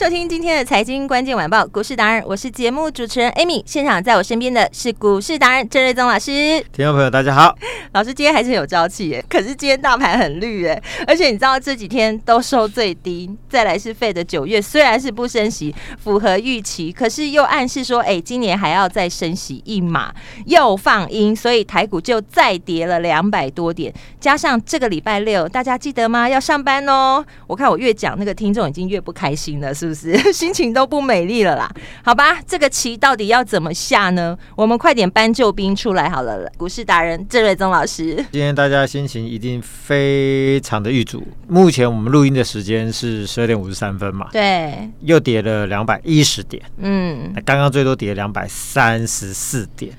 [0.00, 3.62] 收听今天的财经关键晚报股市达人，我是节目主持人 Amy。
[3.66, 6.58] 现场在我身边的是股市达人郑瑞宗老师。
[6.72, 7.54] 听众朋友，大家好。
[7.92, 13.30] 老师今天还是很有朝气耶，可是今天大盘很绿耶，而且你知道这几天都收最低。
[13.46, 20.14] 再来是 Fed 的九月，虽然是不升息，符合预期，可是又暗示说，哎，今年还要再升息一码，
[20.46, 23.92] 又放鹰，所以台股就再跌了两百多点。
[24.18, 26.26] 加上这个礼拜六，大家记得吗？
[26.26, 27.22] 要上班哦。
[27.46, 29.74] 我看我越讲，那个听众已经越不开心了。
[29.74, 29.89] 是不是
[30.32, 31.70] 心情都不美丽了啦？
[32.02, 34.36] 好吧，这个棋到底要怎么下呢？
[34.56, 36.50] 我们快点搬救兵出来好了。
[36.56, 41.26] 股市达人郑瑞宗老师，今天大家心情一定非常的郁卒。
[41.48, 44.28] 目前我们录音的时间是十二点五十三分嘛？
[44.32, 46.62] 对，又跌了两百一十点。
[46.78, 49.92] 嗯，刚刚最多跌两百三十四点。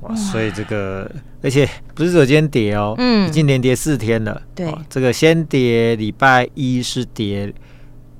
[0.00, 1.10] 哇，所以这个
[1.42, 4.42] 而且不是说今天跌哦，嗯，已经连跌四天了。
[4.54, 7.52] 对，这个先跌礼拜一是跌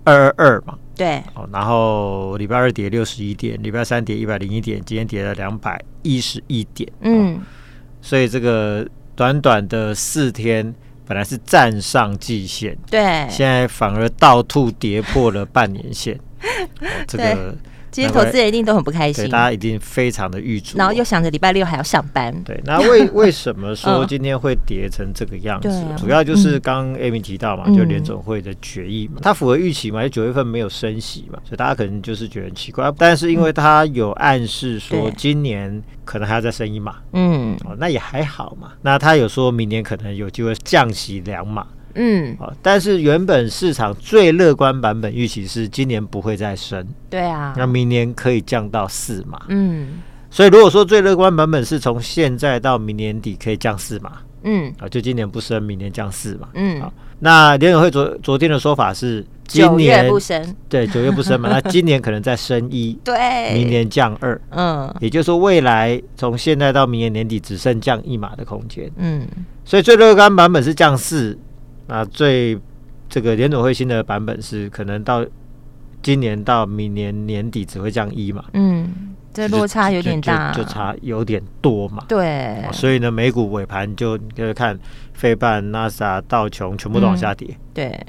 [0.05, 0.79] 二二二嘛。
[0.97, 7.41] 对，哦，然后礼拜二跌六十一点，礼拜三跌一百零一点，今天跌了两百一十一点，嗯、哦，
[8.01, 10.75] 所以这个短短的四天，
[11.07, 16.15] 本来是站上季线，对，现在反而倒吐跌破了半年线，
[16.81, 17.55] 哦、这个。
[17.95, 22.35] 其实投资人一定都很不开心，大家一定非常的郁卒，然后又想着礼拜六还要上班。
[22.43, 25.69] 对，那为为什么说今天会跌成这个样子？
[25.69, 32.93] 哦、主要就是刚刚 Amy 提到嘛，嗯、就联总会的决议嘛，它符合预期嘛，就九月份没有升息嘛，所以大家可能就是觉得很奇怪。
[32.99, 38.73] 但是因为它有暗示说今年可能还要再升一码，嗯，哦，那也还好嘛。
[38.83, 41.65] 那他有说明年可能有机会降息两码。
[41.95, 54.13] 嗯，但是原本市场最乐观版本预期是今年不会再升，对啊，那明年可以降到四码，嗯，所以如果说最乐观版本是从现在到明年底可以降四码，
[54.43, 69.27] 嗯，啊，就今年不升，明年降四嘛，嗯，好，那联准会昨昨天的说法是今年不升，对，九月不升嘛， 那今年可能再升一，对，明年降二，嗯，也就是说未来从现在到明年年底只剩降一码的空间，嗯，
[69.65, 71.39] 所以最乐观版本是降四。
[71.87, 72.59] 那最
[73.09, 75.25] 这个联总会新的版本是可能到
[76.03, 78.45] 今年到明年年底只会降一嘛？
[78.53, 82.05] 嗯，这落差有点大，就，就，就差有点多嘛。
[82.09, 84.79] 对，所以呢，美股尾盘就就是看
[85.13, 87.49] 费半、纳斯达、道琼全部都往下跌。
[87.51, 88.07] 嗯、对，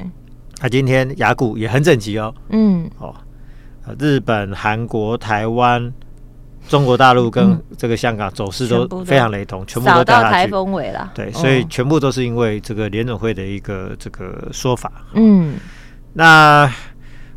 [0.61, 2.33] 那今天雅股也很整齐哦。
[2.49, 3.15] 嗯，哦，
[3.99, 5.93] 日本、韩国、台湾。
[6.67, 10.33] 中国大陆跟这个香港走势都非常雷同，全部都掉下去。
[10.33, 14.91] 台风尾了，对，所以全部都是因为这个联准会的一个这个说法。
[15.13, 15.55] 嗯，
[16.13, 16.71] 那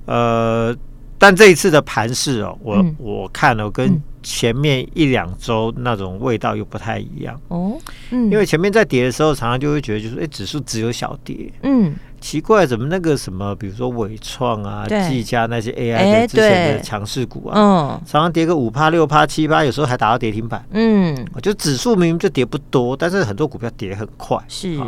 [0.07, 0.75] 呃，
[1.19, 7.79] 但这一次的盘势哦，我我看了跟前面一两周那种味道又不太一样哦。
[8.11, 11.53] 嗯，因为前面在跌的时候，常常就会觉得就是，哎，指数只有小跌。
[11.63, 11.95] 嗯。
[12.21, 20.65] 奇怪，怎么那个什么，比如说伟创啊、技嘉那些 AI 的之前的强势股啊，嗯，常常跌个五趴、六趴、七趴，有时候还打到跌停板。
[20.71, 24.37] 嗯，就指数明明就跌不多，但是很多股票跌很快。
[24.49, 24.79] 是，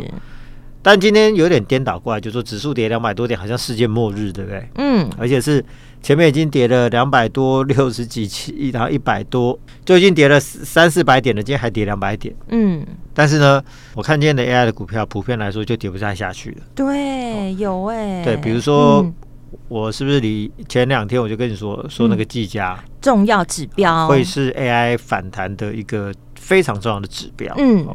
[0.82, 4.68] 但今天有点颠倒过来，就是说指数跌两百多点，好像世界末日，对不对？
[4.76, 5.64] 嗯，而且是。
[6.02, 11.42] 前面已经跌了两百多、六十几七，然后一百多，就已经跌了三四百点了。
[11.42, 12.82] 今天还跌两百点，嗯。
[13.12, 13.62] 但是呢，
[13.94, 16.62] 我看今天的 AI 的股票，普遍来说就跌不太下去了。
[16.74, 18.24] 对，有哎、欸。
[18.24, 19.14] 对，比如说，嗯、
[19.68, 27.54] 我是不是你前两天我就跟你说说那个技嘉重要指标，会是 AI 反弹的一个非常重要的指标。
[27.58, 27.86] 嗯。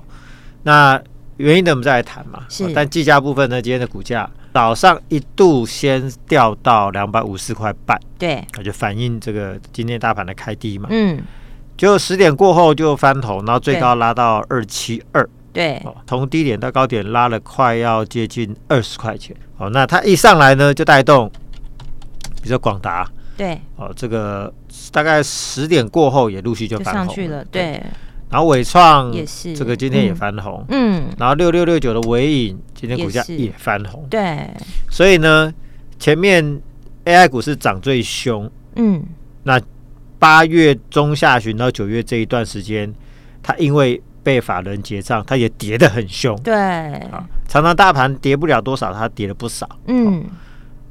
[0.62, 1.02] 那
[1.38, 2.46] 原因呢，我们再来谈嘛。
[2.50, 2.72] 是。
[2.74, 4.30] 但计价部分呢，今天的股价。
[4.54, 10.88] 早上一度先掉到两百五十块半，对，那就反映这个今天大盘的开低嘛。
[10.90, 11.22] 嗯，
[11.76, 19.36] 就十点过后就翻头，然后最高拉到二七二，对，从低点到高点拉了快要接近二十块钱。
[19.58, 21.30] 哦，那它一上来呢，就带动，
[22.36, 23.06] 比如说广达，
[23.36, 24.54] 对，哦，这个
[24.90, 27.84] 大概十点过后也陆续就翻红上去了，对。
[28.36, 34.50] 对然后伟创也是，这个今天也翻红，嗯，然后六六六九的伟影今天股价也翻红，对，
[34.90, 35.54] 所以呢，
[35.98, 36.44] 前面
[37.06, 39.02] AI 股是涨最凶，嗯，
[39.44, 39.58] 那
[40.20, 42.94] 八月中下旬到九月这一段时间，
[43.42, 46.36] 它因为被法人结账，它也跌得很凶。
[46.42, 49.66] 对，啊，常常大盘跌不了多少，它跌了不少。
[49.88, 50.26] 嗯，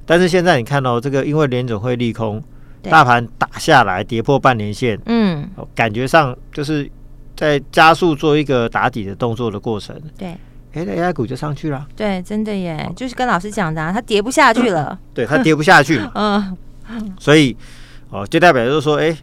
[0.06, 2.42] 但是现在你看到、哦、这个，因为联总会利空，
[2.82, 6.90] 大盘打下来，跌破半年线，嗯，感觉上就是
[7.36, 9.94] 在加速做一个打底的动作的过程。
[10.16, 10.36] 对。
[10.72, 11.86] 哎，AI 股就上去了。
[11.94, 14.98] 对，真的耶，就是跟老师讲的，啊，它跌不下去了。
[15.14, 16.00] 对，它跌不下去。
[16.16, 16.56] 嗯，
[17.16, 17.56] 所以
[18.10, 19.16] 哦，就代表就是说，哎，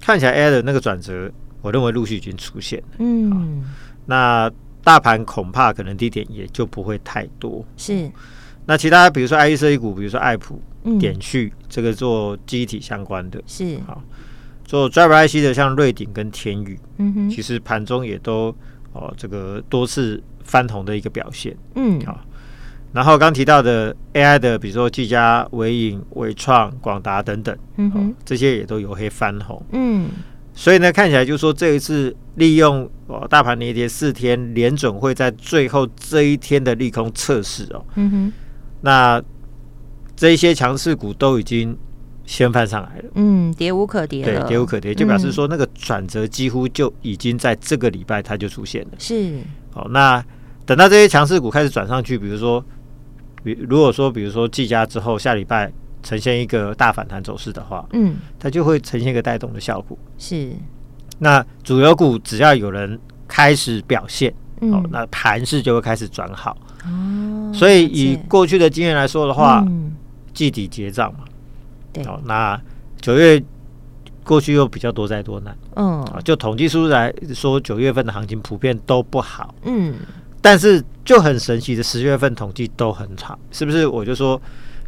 [0.00, 1.28] 看起来 AI 的那个转折，
[1.60, 2.80] 我认为陆续已经出现。
[2.98, 3.64] 嗯，
[4.04, 4.48] 那
[4.84, 7.64] 大盘恐怕可能低点也就不会太多。
[7.76, 8.08] 是。
[8.64, 10.62] 那其他比如说计股，比如说爱普、
[11.00, 14.00] 点去，这个做记忆体相关的，是好
[14.66, 18.54] 做 Driver IC 的，像瑞鼎跟天宇，嗯哼，其实盘中也都
[18.92, 20.22] 哦，这个多次。
[20.48, 22.20] 翻红的一个表现，嗯，好，
[22.92, 30.08] 然后刚提到的 AI 的，比如说技嘉、微影、伟创、广达等等，嗯哼，这些也都由黑翻红，嗯，
[30.54, 38.32] 所以呢，看起来就是说这一次利用哦大盘连跌四天，联准会在最后这一天的利空测试哦，嗯哼，
[38.82, 39.20] 那
[40.14, 41.76] 这一些强势股都已经
[42.26, 49.38] 先翻上来了，嗯，跌无可跌，对，跌无可跌，就表示说那个转折几乎就已经在这个礼拜它就出现了，是，
[49.72, 50.22] 好，那。
[50.66, 52.60] 等到这些强势股开始转上去，比如说，
[53.44, 59.96] 比如果说，比如说技嘉之后下礼拜呈现一个大反弹走势的话，嗯，它就会呈现一个带动的效果。
[60.18, 60.50] 是，
[61.20, 66.58] 那主流股只要有人开始表现，嗯、哦，那盘势就会开始转好。
[66.84, 69.64] 哦，所以以过去的经验来说的话，
[70.34, 71.20] 季、嗯、底结账嘛，
[72.02, 72.60] 对，哦，那
[73.00, 73.42] 九月
[74.24, 79.94] 过去又比较多灾多难，嗯，就统计数字来说，九月份的行情普遍都不好，嗯。
[80.42, 83.84] 但是就很神奇的，十月份统计都很差，是不是？
[83.84, 84.40] 我就说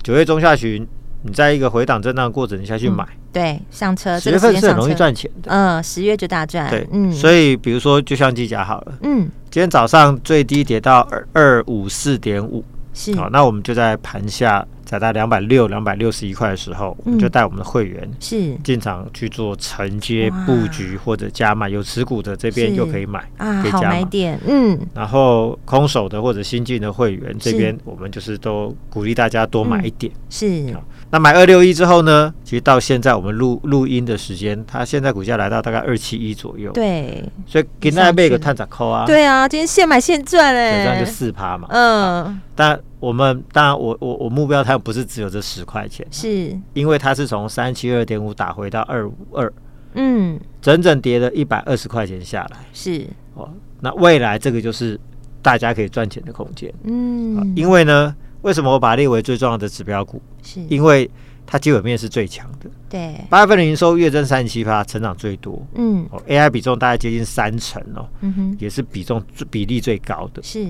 [0.04, 0.86] 九月中下旬，
[1.22, 7.10] 你在一个回档震荡过程你下去买，嗯、对，上车十月份是很容易赚钱的，嗯，十月就大赚，对，嗯。
[7.10, 14.66] 所以比如说，就像机甲好了，嗯，今天早上最低跌到二二五四点五，是好，那我们就在盘下。
[14.88, 24.80] 在到两百六、两百六十一块的时候，我们就带我们的会员是进场去做承接布局或者加买，有持股的这边就可以买啊，可以加买点，嗯。
[24.94, 30.10] 然后空手的或者新进的会员这边，我们就是都鼓励大家多买一点。
[30.30, 30.74] 是。
[31.10, 32.32] 那买二六一之后呢？
[32.44, 36.70] 其实到现在我们录录音的时间，它现在股价来到大概二七一左右。
[36.72, 37.24] 对。
[37.46, 39.06] 所以给大家卖个探咋扣啊？
[39.06, 41.66] 对啊，今天现买现赚哎，这样就四趴嘛。
[41.70, 42.40] 嗯。
[42.54, 49.50] 但我们当然，我我我目标它不是只有这十块钱，是因为它是从三七二点五打回到二五二，
[49.94, 53.48] 嗯，整整跌了一百二十块钱下来，是哦。
[53.80, 54.98] 那未来这个就是
[55.40, 58.14] 大家可以赚钱的空间，嗯，因为呢，
[58.48, 60.22] 为什么我把它列为最重要的指标股？
[60.42, 61.08] 是因为
[61.46, 70.66] 它基本面是最强的，对，八月份的营收月增三十七%，成长最多，嗯，AI 比重大概接近三成哦，嗯哼，也是比重比例最高的，是，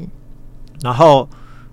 [0.83, 1.29] 然后。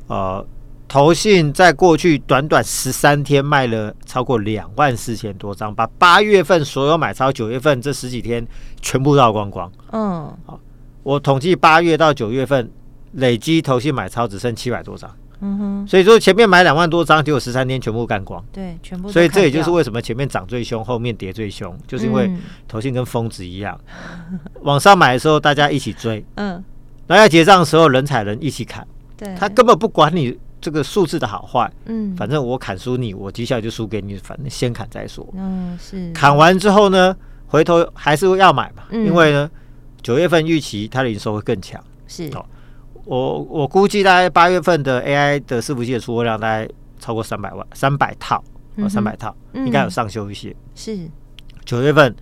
[0.08, 0.46] 呃，
[0.88, 8.46] 投信在过去短短十三天卖了超过两万四千多张，把八月份所有买超九月份这十几天
[8.84, 9.72] 全部倒光光。
[9.94, 10.60] 嗯，好，
[11.02, 12.70] 我统计八月到九月份
[13.14, 15.10] 累积投信买超只剩七百多张。
[15.46, 18.44] 嗯哼，所以说前面买两万多张，结果十三天全部干光。
[18.52, 19.12] 对，全部。
[19.12, 22.32] 所以这也就是为什么前面涨最凶，后面跌最凶，就是因为
[22.68, 23.80] 投信跟疯子一样，
[24.64, 26.64] 往上买的时候大家一起追，嗯，
[27.06, 28.86] 然后要结账的时候人踩人一起砍。
[29.16, 35.26] 对，他根本不管你这个数字的好坏，嗯，反正我砍输你，我绩效就输给你，反正先砍再说。
[35.38, 36.12] 嗯，是。
[36.12, 37.16] 砍完之后呢，
[37.48, 39.50] 回头还是要买嘛，嗯、因为呢，
[40.02, 41.82] 九月份预期它的营收会更强。
[42.08, 42.30] 是。
[42.34, 42.46] 哦，
[43.06, 46.68] 我我估计大概八月份的 AI 的伺服器的出货量大概
[47.00, 48.44] 超过三百万，三百套，
[48.78, 50.56] 哦，三百套，嗯、应该有上修一些。
[50.76, 51.10] 是。
[51.64, 52.16] 九月份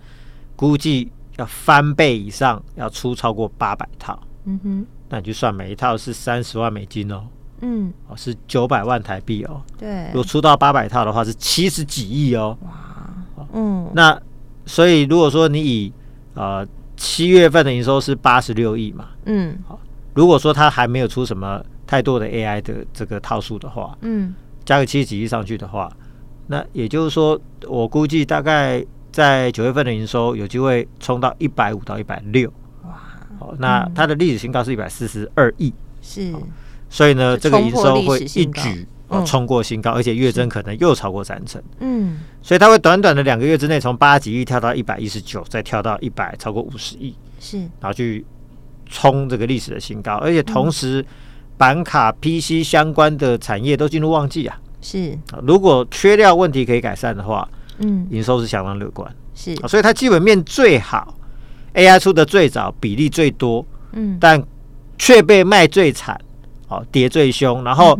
[0.56, 4.18] 估计要翻倍以上，要出超过八百套。
[4.44, 4.86] 嗯哼。
[5.10, 7.24] 那你就算每一套是三十万美金哦，
[7.60, 14.18] 嗯，哦是九百万台币哦，对，如果出到八百套的话是七十几亿哦，哇，嗯，那
[14.66, 15.92] 所以如果说你以
[16.32, 19.78] 呃七月份的营收是八十六亿嘛，嗯，好，
[20.14, 25.90] 如果说它还没有出什么太多的 AI 的这个套数的话，嗯，加个七十几亿上去的话，
[26.46, 32.52] 那也就是说我估计大概在九月份的营收有机会冲到一百五到一百六。
[32.84, 33.00] 哇。
[33.58, 36.32] 那它的历史新高是一百四十二亿，是，
[36.88, 38.86] 所以呢，这个营收会一举
[39.26, 48.24] 冲过新高，而且月增可能又超过三成，嗯，所以它会短短的两个月之内从八几亿跳到一百一十九，再跳到一百超过五十亿，是，然后去
[48.94, 51.04] 冲这个历史的新高，而且同时
[51.56, 57.48] 板卡 PC 相关的产业都进入旺季啊，是，如果缺料问题可以改善的话，
[57.78, 61.18] 嗯，营收是相当乐观，是，所以它基本面最好
[61.74, 64.40] ，AI 出的最早，比例最多，嗯，但
[64.96, 66.16] 却被卖最惨，
[66.68, 67.98] 哦，跌最凶，然后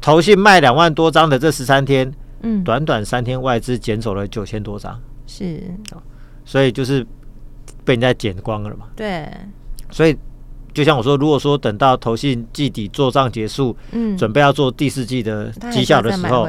[0.00, 5.62] 投信卖两万多张的这十三天，嗯，短短三天外资捡走了九千多张，是，
[6.44, 7.06] 所以就是
[7.84, 9.30] 被人家捡光了嘛，对，
[9.90, 10.16] 所以。
[10.74, 16.46] 就像我说，如果说等到投信季底做账结束，嗯，准备要做第四季的绩效的时候，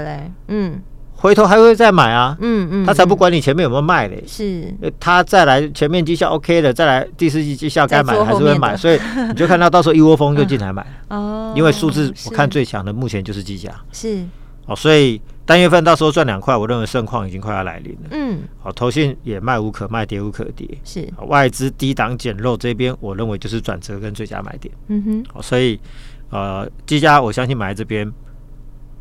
[0.50, 0.80] 嗯，
[1.16, 14.24] 回头还会再买啊，嗯嗯，他才不管你前面有没有卖嘞，是，他再来前面绩效 OK 的，再来第四季绩效该买还是会买，所以你就看到到时候一窝蜂就进来买 哦，因为数字我看最强的目前就是绩效，是，
[14.70, 15.22] 哦，所以。
[15.50, 18.10] 单月份到时候赚两块，我认为盛况已经快要来临了。
[18.12, 20.78] 嗯，好，投信也卖无可卖，跌无可跌。
[20.84, 24.72] 是，外资低档捡漏这边，我认为就是转折跟最佳买点。
[24.90, 25.80] 嗯哼，好，所以
[26.30, 28.08] 呃，技嘉我相信买在这边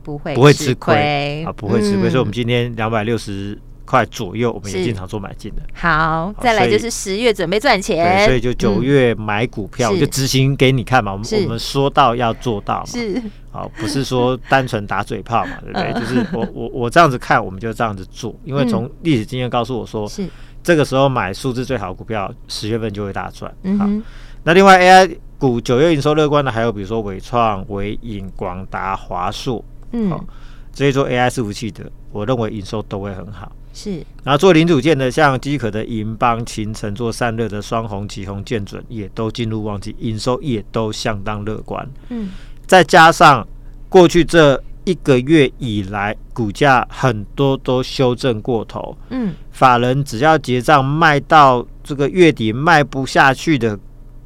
[0.02, 2.08] 不会不会吃亏啊，不会吃亏。
[2.08, 5.62] 所以我们今天两百六十块左右，我们也经常做买进的。
[5.72, 11.12] 好，再来就是十月准备赚钱，所以就九月买股票，我就执行给你看嘛。
[11.12, 15.92] 我们我们说到要做到嘛，是，好，不是说单纯打嘴炮嘛，对不对？
[15.98, 20.28] 就是我我我这样子看，我们就这样子做，因为从历史经验告诉我说，是。
[20.60, 23.50] 这个时候买数字最好的股票，十月份就会大赚。
[23.78, 23.88] 好，
[24.42, 30.10] 那另外 AI 股九月营收乐观的还有比如说伟创、伟影、广达、华硕，嗯，
[30.72, 33.50] 这些做 AI 伺服器的，我认为营收都会很好。
[33.78, 41.88] 是，然后做零组件的，像机可的银邦、勤诚，做散热的双红、旗红、建准，也都进入旺季，营收也都相当乐观。
[42.08, 42.30] 嗯，
[42.66, 43.46] 再加上
[43.88, 48.98] 过去这一个月以来，股价很多都修正过头。
[49.10, 53.78] 嗯，法人只要结账卖到这个月底卖不下去的，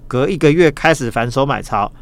[0.09, 1.93] 隔一个月开始反手买超，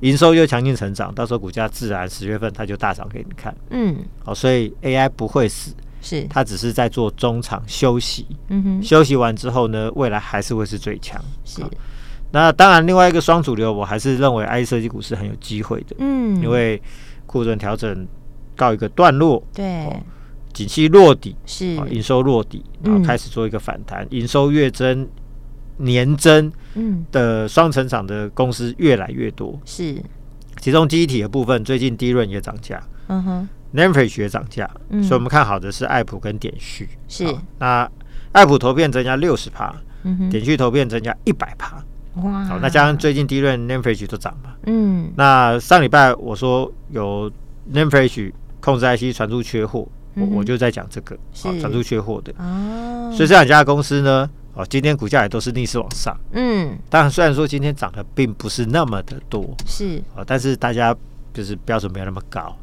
[0.00, 3.56] 营收又强劲成长，到时候股价自然十月份它就大涨给你看。
[3.70, 5.72] 嗯，好，所以 AI 不会死。
[6.00, 11.20] 是，他只是在做中场休息，嗯哼，休息完之后呢，未来还是会是最强。
[11.44, 11.62] 是，
[12.32, 16.80] 那当然，另外一个双主流，我还是认为 IC 设计股是很有机会的，嗯，因为
[17.26, 18.06] 库存调整
[18.54, 19.88] 告一个段落，对，
[20.52, 25.08] 景气落底，是，营收落底，然后开始做一个反弹，营收月增、
[25.78, 27.04] 年增，嗯。
[27.12, 29.96] 的双成长的公司越来越多，是，
[30.60, 33.48] 其中记忆体的部分，最近 DRAM 也涨价，嗯哼。
[33.76, 36.88] NAND flash 也涨价，嗯、所以我们看好的是爱普跟点序。
[37.06, 37.26] 是，
[37.58, 37.86] 那
[38.32, 41.76] 爱普投片增加六十趴，嗯、点序投片增加一百趴。
[42.14, 44.54] 哇，好，那加上最近 DRAM NAND flash 都涨嘛。
[44.64, 47.30] 嗯，那上礼拜我说有
[47.70, 52.32] NAND flash 控制 IC 传出缺货，嗯、我我就在讲这个，啊传出缺货的。
[52.38, 56.16] 哦，所以这两家公司呢，哦，今天股价也都是逆势往上。
[56.32, 60.96] 嗯，当然虽然说今天涨的并不是那么的多，是，哦，但是大家。
[61.34, 62.56] 就是标准没有那么高，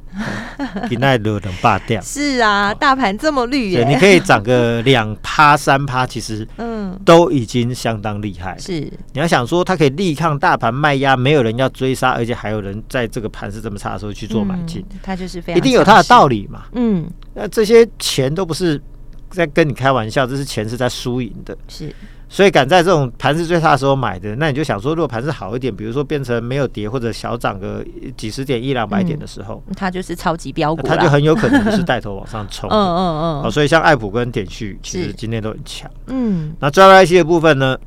[0.89, 2.01] 比那热能霸掉。
[2.01, 8.57] 是啊，大盘这么绿耶，你可以涨个两趴三趴，其实嗯，都已经相当厉害。
[8.57, 8.79] 是，
[9.13, 16.63] 你要想说它可以力抗大盘卖压，没有人要追杀，而且还有人在这个盘势这么差的时候去做买进，它就是非常一定有它的道理嘛。
[16.73, 18.81] 嗯，那这些钱都不是
[19.29, 21.57] 在跟你开玩笑，这是钱是在输赢的。
[21.67, 21.93] 是。
[22.33, 27.85] 所以赶在这种盘势最差的时候买的，那你就想说，如果盘势好一点，比如说变成没有跌或者小涨个
[28.17, 32.67] 几十点一两百点的时候，它就是超级标股，它就很有可能是带头往上冲。
[32.73, 33.51] 嗯嗯嗯。
[33.51, 35.87] 所以像爱普跟点序其实今天都很强。
[36.07, 36.55] 嗯。
[36.59, 37.77] 那 Driver IC 的部分呢？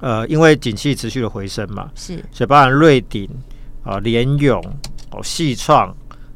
[0.00, 2.16] 呃，因为景气持续的回升嘛，是。
[2.32, 3.28] 所以包含瑞鼎
[3.82, 4.58] 啊、联勇
[5.10, 5.94] 哦、细创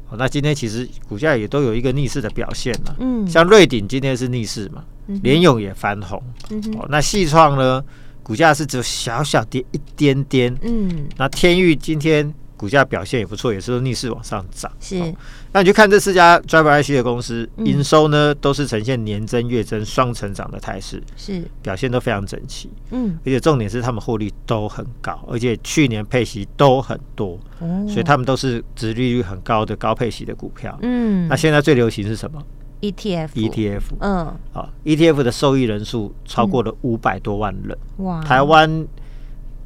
[0.09, 2.93] 哦，那今天其实股价也都有一个逆势的表现嘛。
[2.99, 3.27] 嗯。
[3.27, 4.83] 像瑞鼎今天是逆势嘛。
[5.23, 7.83] 联咏也翻红，嗯、哦，那矽创呢？
[8.21, 14.71] 股价是只有小小跌一点点，嗯，那天域今天股价表现也不错，也是逆势往上涨。
[14.79, 15.11] 是、哦，
[15.51, 21.41] 那你去看这四家 Driver IC 的公司，营、嗯、收呢都是呈现年增、月增双成长的态势，是。
[21.63, 32.39] 表现都非常整齐，嗯，而且重点是他们获利都很高，而且去年配息都很多，哦、所以他们都是殖利率很高的高配息的股票，嗯，那现在最流行是什么
[32.81, 38.87] ？ETF，ETF，嗯，好，ETF 的受益人数超过了五百多万人，哇，台湾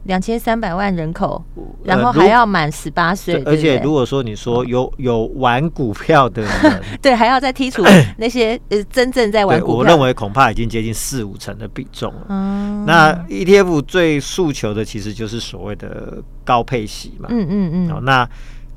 [0.05, 1.41] 两千三百万人口，
[1.83, 7.83] 然后还要满十八岁，而且如果说你说有有玩股票的人， 对，还要再剔除
[8.17, 12.25] 那些呃真正在玩股票，我认为恐怕已经接近四五成的比重了。
[12.29, 18.27] 嗯，那 ETF 最诉求的其实就是所谓的高配息嘛，嗯嗯嗯，好，那。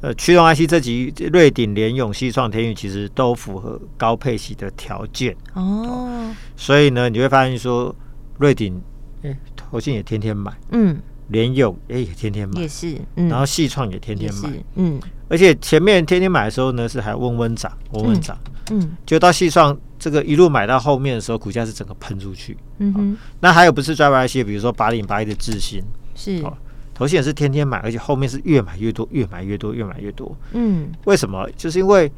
[0.03, 5.35] 呃，驱动 IC 这集瑞鼎、联永、西创、天宇其实都符合高配息的条件。
[5.55, 7.95] 哦，所以呢，你会发现说
[8.39, 8.81] 瑞鼎，
[9.23, 18.39] 哎，投信也天天买，嗯，联永哎也天天买，也是，嗯、然后西创也天天买，嗯，而且前面天天买的时候呢，是还温温涨，温温涨，
[18.71, 22.57] 嗯，就到西创这个一路买到后面的时候，股价是整个喷出去。
[22.79, 25.83] 嗯哼，那还有不是 Driver IC，比如说八零八一的智新，
[26.15, 26.43] 是。
[26.45, 26.55] 哦，
[26.97, 30.35] 投信也是天天买，而且后面是越买越多，越买越多，越买越多。
[30.53, 31.47] 嗯，为什么？
[31.55, 32.11] 就是因为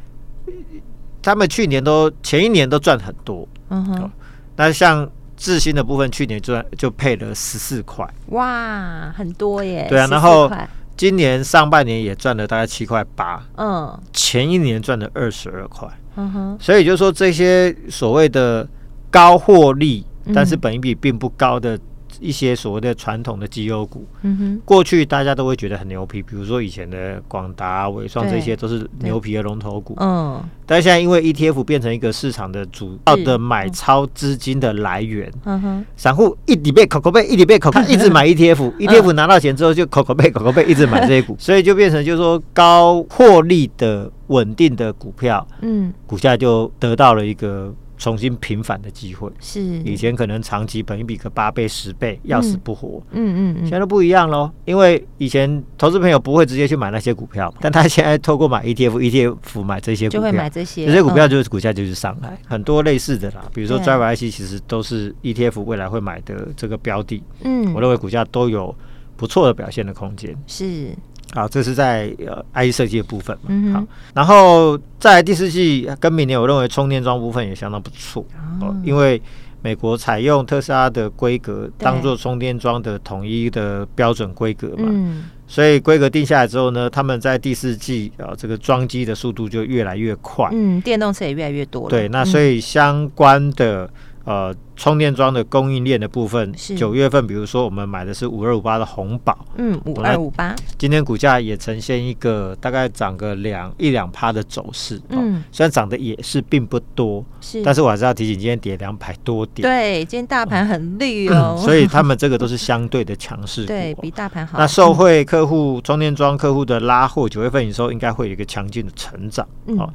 [1.20, 3.46] 他们去年都前一年都赚很多。
[3.70, 4.10] 嗯哼，
[4.54, 8.08] 那像智新的部分，去年赚就配了十四块。
[8.28, 9.88] 哇，很多耶。
[9.88, 10.48] 对啊，然后
[10.96, 13.44] 今年上半年也赚了大概七块八。
[13.56, 15.88] 嗯，前一年赚了二十二块。
[16.14, 18.68] 嗯哼，所以就是说这些所谓的
[19.10, 21.76] 高获利，但是本益比并不高的。
[22.20, 30.42] 一些所谓的传统的绩优股，嗯哼，过去大家都会觉得很牛皮，比如说以前的广达、伟创，这些都是牛皮的龙头股，嗯。
[30.66, 47.74] 但是现在因为 ETF 变成一个市场的主要的买超资金的来源，嗯哼，散户一底背口口被，一底被口口， 一直买 ETF，ETF 拿到钱之后就口口被口口被，一直买这些股， 所以就变成就是说高获利的稳定的股票，嗯，股价就得到了一个。
[47.98, 49.30] 重新平反的机会。
[49.40, 49.60] 是。
[49.80, 54.50] 以前可能长期本一比个八倍十倍要死不活，嗯嗯嗯，现在都不一样喽。
[54.64, 63.44] 因为以前投资朋友不会直接去买那些股票，但他现在透过买 ETF，ETF 买这些股票，就会买这些，这些股票就是股价就是上来很多类似的啦。
[63.52, 68.74] 比如说 Driver IC 其实都是 ETF 未来会买的这个标的，嗯，我认为股价都有
[69.16, 70.90] 不错的表现的空间，是。
[71.34, 73.48] 好，这是在呃 IC 设计的部分嘛。
[73.48, 78.24] 嗯、好，然后在第四季跟明年，我认为充电桩部分也相当不错
[78.60, 79.20] 哦，因为
[79.60, 84.86] 美国采用特斯拉的规格当做充电桩的统一的标准规格嘛。
[84.88, 90.48] 嗯，所以规格定下来之后呢，他们在第四季啊，这个装机的速度就越来越快。
[90.52, 91.90] 嗯，电动车也越来越多了。
[91.90, 93.88] 对，那所以相关的。
[94.28, 114.58] 呃，充电桩的供应链的部分，九月份，比如说我们买的是五二五八的红宝，嗯，五二五八，今天股价也呈现一个大概涨个两一两趴的走势，嗯，虽然涨的也是并不多，是，但是我还是要提醒，今天跌两百多点，对，今天大盘很绿哦，所以他们这个都是相对的强势，对比大盘好。
[114.58, 119.88] 那受惠客户充电桩客户的拉货，九月份营收应该会有一个强劲的成长，嗯。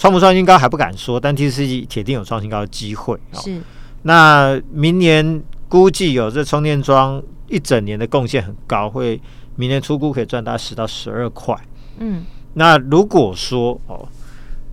[0.00, 3.20] 创不创新高还不敢说，但 T 四季铁定有创新高的机会。
[3.34, 3.60] 是，
[4.00, 9.20] 那明年估计有这充电桩一整年的贡献很高，会
[9.56, 11.54] 明年出估可以赚到十到十二块。
[11.98, 14.08] 嗯，那如果说哦，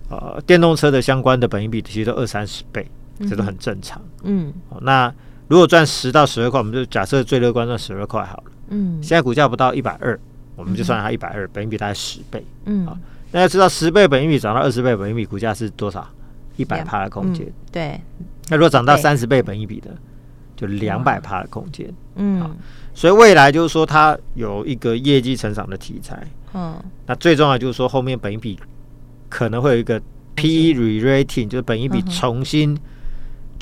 [0.08, 2.90] 呃，电动车的相关的本益比其实都二三十倍，
[3.28, 4.00] 这都很正常。
[4.22, 5.12] 嗯，那
[5.48, 8.44] 如果赚十到十二块，我们就假设最乐观赚十二块好了。
[8.70, 10.18] 嗯，现在股价不到一百二，
[10.56, 12.42] 我们就算它一百二，本益比大概十倍。
[12.64, 12.96] 嗯，好。
[13.30, 16.08] 大家知道十倍本益比涨到二十倍本益比，股价是多少？
[16.56, 17.46] 一百趴的空间。
[17.46, 18.00] 嗯、对。
[18.48, 19.90] 那如果涨到三十倍本益比的，
[20.56, 21.88] 就两百趴的空间。
[22.16, 22.56] 嗯。
[22.94, 26.26] 所以未来就是说，它有一个业绩成长的题材。
[26.54, 26.74] 嗯。
[27.06, 28.58] 那最重要就是说，后面本益比
[29.28, 30.00] 可能会有一个
[30.34, 32.76] PE re-rating，就是本益比重新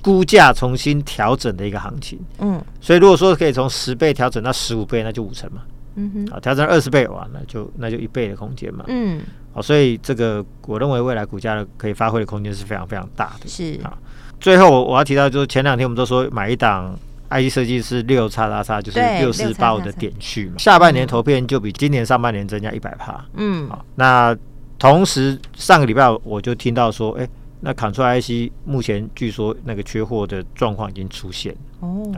[0.03, 2.19] 估价、重新调整的一个行情。
[2.39, 2.65] 嗯。
[2.81, 5.61] 所以如果说可以从十倍调整到十五倍，那就五成嘛。
[5.97, 6.27] 嗯哼。
[6.33, 8.85] 啊，调整二十倍，哇，那就那就一倍的空间嘛。
[8.89, 9.21] 嗯。
[9.53, 13.49] 好，所以这个我认为未来股价的可以发挥的空间是非常非常大的。
[13.49, 13.97] 是啊，
[14.39, 16.95] 最后我我要提到，就是前两天我们都说买一档
[17.31, 20.55] IC 设计是六叉叉叉，就是六四八五的点序嘛。
[20.59, 23.25] 下半年投片就比今年上半年增加一百帕。
[23.35, 24.37] 嗯，好，那
[24.79, 27.27] 同时上个礼拜我就听到说，哎，
[27.61, 31.57] 那 Control IC 目前据说那个缺货的状况已经出现。
[31.81, 32.13] 哦，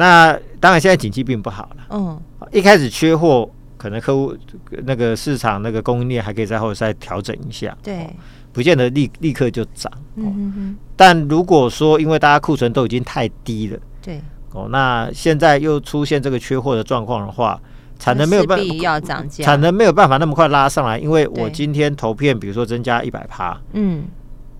[0.00, 1.86] 那当然现在景气并不好了。
[1.90, 3.48] 嗯，一开始缺货。
[3.80, 4.36] 可能客户
[4.84, 8.14] 那个市场那个供应链还可以在后再调整一下，对，
[8.52, 9.90] 不见得立立刻就涨。
[10.16, 10.76] 嗯。
[10.94, 14.20] 但如果说因为大家库存都已经太低了，对，
[14.52, 17.58] 哦，那现在又出现这个缺货的状况的话，
[17.98, 24.04] 产能没有办法要涨价，产能没有办法那么快拉上来，因为我今天投片，比如说增加一百趴，嗯，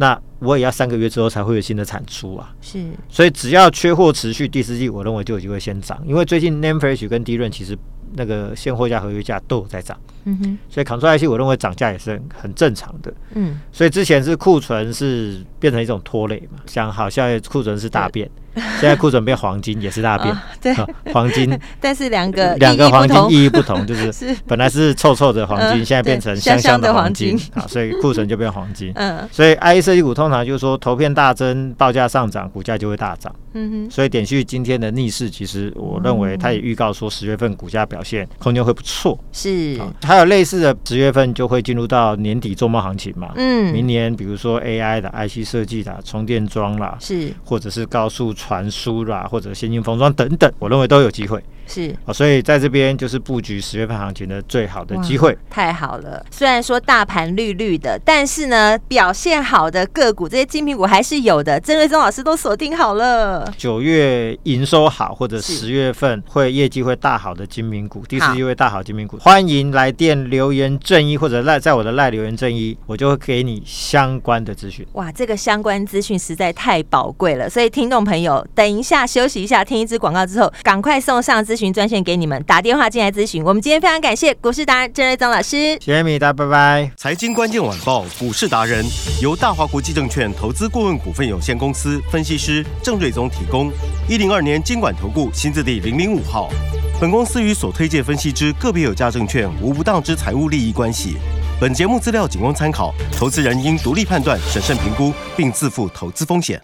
[0.01, 2.53] 那我也要三个月之后才会有新的产出啊。
[2.61, 7.79] 是，所以只要缺货持续，第四季我认为就有机会先涨，因为最近 Name Fresh 跟 DRAM 其实。
[8.13, 18.29] 那个现货价、合约价都有在涨，嗯哼，所以 Control IC 我认为涨价也是很很正常的，嗯，所以之前是库存是变成一种拖累嘛，像好像库存是大便。
[18.55, 20.75] 现在库存变黄金也是大变，对，
[21.13, 27.39] 黄金， 但是两个两个黄金意义不同，就是 本来是臭臭的黄金，现在变成香香的黄金。
[27.55, 28.93] 啊， 所以库存就变黄金。
[28.97, 33.33] 嗯，所以 IC 设计股通常就是说投片大增，报价上涨，股价就会大涨。
[33.53, 39.19] 嗯哼，所以点续今天的逆势，其实我认为它也预告说十月份股价表现空间会不错。
[39.33, 43.33] 是，还有类似的十月份就会进入到年底周末行情嘛。
[43.37, 48.35] 嗯，明年比如说 AI 的 IC 设计的充电桩啦，是，或者是高速。
[48.41, 51.45] 传输啦，或者先进封装等等，我认为都有机会。
[51.71, 55.37] 是啊，所以在这边就是布局十月份行情的最好的机会。
[55.49, 61.61] 太好了，虽然说大盘绿绿的，但是呢，表现好的个股，这些精品股还是有的。
[61.61, 74.85] 郑瑞宗老师都锁定好了，九月营收好或者十月份会业绩会大好的精品股，第四季会大好精品股，欢迎来电留言正一或者赖在我的赖留言正一，我就会给你相关的资讯。
[74.95, 83.45] 哇，这个相关资讯实在太宝贵了，所以听众朋友，等一下休息一下，听一支广告之后，赶快送上咨询专线给你们，打电话进来咨询。
[83.45, 86.91] 我们今天非常感谢股市达人郑瑞宗老师，谢谢米达，拜拜。
[86.97, 88.85] 财经关键晚报股市达人
[89.21, 93.71] 由大华国际证券投资顾问股份有限公司分析师郑瑞宗提供。
[94.09, 96.51] 一零二年经管投顾新字第零零五号。
[96.99, 101.17] 本公司与所推介分析之个别有价证券无不当之财务利益关系。
[101.61, 106.59] 本节目资料仅供参考，投资人应独立判断、审慎评估，并自负投资风险。